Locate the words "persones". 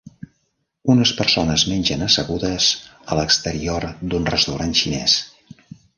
1.17-1.65